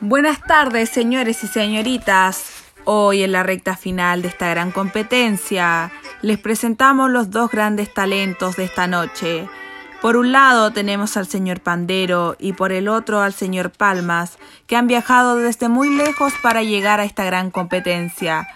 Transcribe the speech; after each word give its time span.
Buenas 0.00 0.40
tardes, 0.42 0.90
señores 0.90 1.42
y 1.42 1.46
señoritas. 1.46 2.52
Hoy 2.84 3.22
en 3.22 3.32
la 3.32 3.42
recta 3.42 3.76
final 3.76 4.22
de 4.22 4.28
esta 4.28 4.48
gran 4.48 4.70
competencia 4.70 5.92
les 6.22 6.38
presentamos 6.38 7.10
los 7.10 7.30
dos 7.30 7.50
grandes 7.50 7.92
talentos 7.94 8.56
de 8.56 8.64
esta 8.64 8.86
noche. 8.86 9.48
Por 10.00 10.16
un 10.16 10.30
lado 10.30 10.72
tenemos 10.72 11.16
al 11.16 11.26
señor 11.26 11.60
Pandero 11.60 12.36
y 12.38 12.52
por 12.52 12.70
el 12.70 12.88
otro 12.88 13.20
al 13.20 13.32
señor 13.32 13.72
Palmas, 13.72 14.38
que 14.68 14.76
han 14.76 14.86
viajado 14.86 15.34
desde 15.34 15.68
muy 15.68 15.90
lejos 15.90 16.32
para 16.40 16.62
llegar 16.62 17.00
a 17.00 17.04
esta 17.04 17.24
gran 17.24 17.50
competencia. 17.50 18.46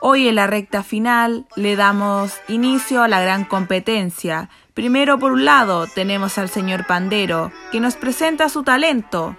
Hoy 0.00 0.28
en 0.28 0.34
la 0.34 0.46
recta 0.46 0.82
final 0.82 1.46
le 1.56 1.76
damos 1.76 2.34
inicio 2.48 3.02
a 3.02 3.08
la 3.08 3.22
gran 3.22 3.46
competencia. 3.46 4.50
Primero 4.74 5.18
por 5.18 5.32
un 5.32 5.46
lado 5.46 5.86
tenemos 5.86 6.36
al 6.36 6.50
señor 6.50 6.86
Pandero, 6.86 7.50
que 7.70 7.80
nos 7.80 7.96
presenta 7.96 8.50
su 8.50 8.64
talento. 8.64 9.36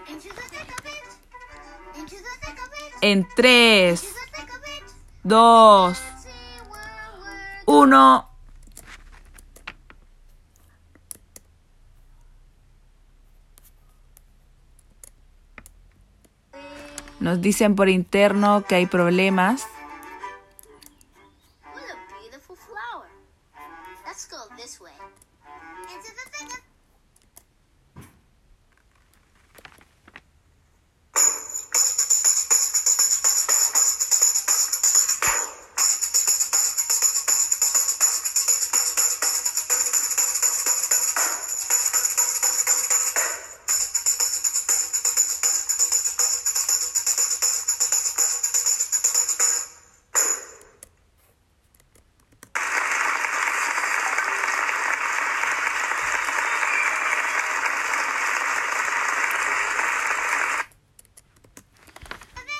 En 3.01 3.27
3, 3.35 4.07
2, 5.23 6.01
1. 7.65 8.32
Nos 17.23 17.40
dicen 17.40 17.76
por 17.76 17.88
interno 17.88 18.66
que 18.68 18.76
hay 18.76 18.86
problemas. 18.86 19.66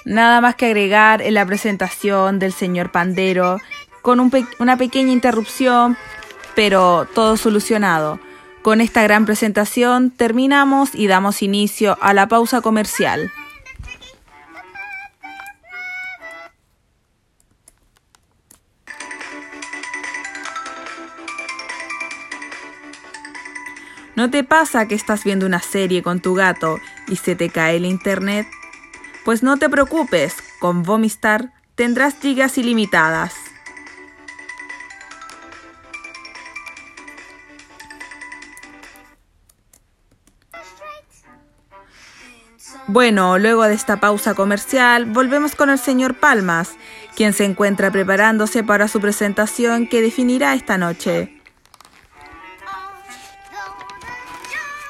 Nada 0.06 0.42
más 0.42 0.56
que 0.56 0.66
agregar 0.66 1.22
en 1.22 1.34
la 1.34 1.46
presentación 1.46 2.38
del 2.40 2.52
señor 2.52 2.92
Pandero, 2.92 3.60
con 4.02 4.20
una 4.60 4.78
pequeña 4.78 5.14
interrupción, 5.14 5.98
pero 6.56 7.08
todo 7.14 7.38
solucionado. 7.38 8.20
Con 8.62 8.82
esta 8.82 9.04
gran 9.04 9.26
presentación 9.26 10.12
terminamos 10.12 10.94
y 10.94 11.08
damos 11.08 11.42
inicio 11.42 11.98
a 12.02 12.14
la 12.14 12.28
pausa 12.28 12.62
comercial. 12.62 13.32
¿No 24.16 24.30
te 24.30 24.44
pasa 24.44 24.88
que 24.88 24.96
estás 24.96 25.24
viendo 25.24 25.46
una 25.46 25.60
serie 25.60 26.04
con 26.04 26.20
tu 26.20 26.36
gato 26.36 26.80
y 27.08 27.16
se 27.16 27.36
te 27.36 27.50
cae 27.50 27.78
el 27.78 27.86
internet? 27.86 28.48
Pues 29.26 29.42
no 29.42 29.58
te 29.58 29.70
preocupes, 29.70 30.36
con 30.60 30.84
Vomistar 30.84 31.54
tendrás 31.76 32.16
gigas 32.20 32.58
ilimitadas. 32.58 33.34
Bueno, 42.88 43.40
luego 43.40 43.64
de 43.64 43.74
esta 43.74 44.02
pausa 44.02 44.34
comercial, 44.34 45.06
volvemos 45.06 45.56
con 45.56 45.70
el 45.70 45.80
señor 45.80 46.16
Palmas, 46.16 46.72
quien 47.16 47.32
se 47.32 47.46
encuentra 47.46 47.92
preparándose 47.92 48.62
para 48.62 48.90
su 48.90 49.00
presentación 49.00 49.88
que 49.88 50.02
definirá 50.02 50.54
esta 50.54 50.78
noche. 50.78 51.42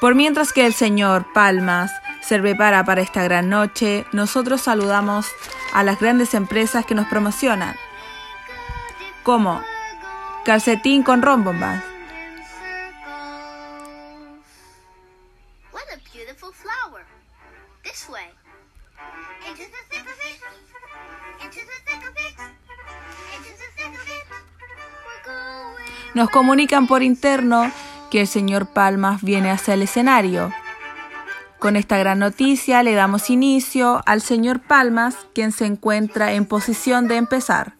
Por 0.00 0.16
mientras 0.16 0.52
que 0.52 0.66
el 0.66 0.74
señor 0.74 1.32
Palmas 1.32 1.92
se 2.24 2.38
prepara 2.38 2.84
para 2.84 3.02
esta 3.02 3.22
gran 3.22 3.50
noche, 3.50 4.06
nosotros 4.12 4.62
saludamos 4.62 5.26
a 5.74 5.82
las 5.82 6.00
grandes 6.00 6.32
empresas 6.34 6.86
que 6.86 6.94
nos 6.94 7.06
promocionan, 7.06 7.76
como 9.22 9.62
Calcetín 10.44 11.02
con 11.02 11.20
Rombombas, 11.20 11.82
nos 26.14 26.30
comunican 26.30 26.86
por 26.86 27.02
interno 27.02 27.70
que 28.10 28.20
el 28.20 28.28
señor 28.28 28.68
Palmas 28.68 29.20
viene 29.22 29.50
hacia 29.50 29.74
el 29.74 29.82
escenario. 29.82 30.52
Con 31.64 31.76
esta 31.76 31.96
gran 31.96 32.18
noticia 32.18 32.82
le 32.82 32.92
damos 32.92 33.30
inicio 33.30 34.02
al 34.04 34.20
señor 34.20 34.60
Palmas, 34.60 35.16
quien 35.34 35.50
se 35.50 35.64
encuentra 35.64 36.34
en 36.34 36.44
posición 36.44 37.08
de 37.08 37.16
empezar. 37.16 37.72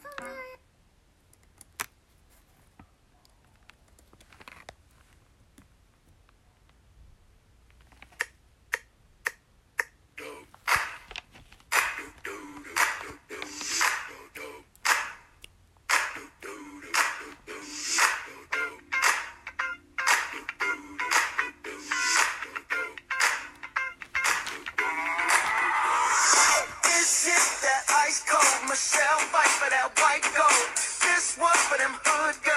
for 31.74 31.78
them 31.78 31.94
hood 32.04 32.36
girls. 32.44 32.53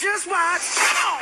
Just 0.00 0.26
watch. 0.26 1.19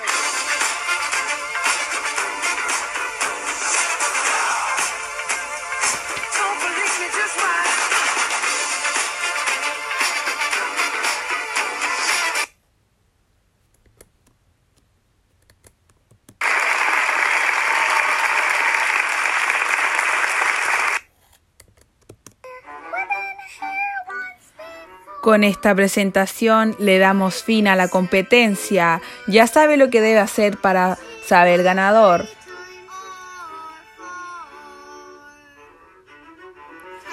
Con 25.29 25.45
esta 25.45 25.75
presentación 25.75 26.75
le 26.79 26.99
damos 26.99 27.43
fin 27.43 27.69
a 27.69 27.77
la 27.77 27.89
competencia. 27.89 29.03
Ya 29.27 29.47
sabe 29.47 29.77
lo 29.77 29.91
que 29.91 30.01
debe 30.01 30.21
hacer 30.21 30.57
para 30.57 30.97
saber 31.23 31.63
ganador. 31.63 32.25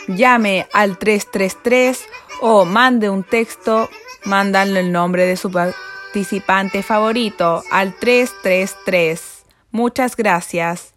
Llame 0.07 0.65
al 0.71 0.97
333 0.97 2.05
o 2.39 2.63
mande 2.63 3.09
un 3.09 3.23
texto 3.23 3.89
mandando 4.23 4.79
el 4.79 4.93
nombre 4.93 5.25
de 5.25 5.35
su 5.35 5.51
participante 5.51 6.83
favorito 6.83 7.63
al 7.69 7.95
333. 7.95 9.43
Muchas 9.71 10.15
gracias. 10.15 10.94